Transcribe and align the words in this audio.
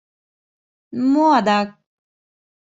Мо 1.11 1.25
адак... 1.37 1.69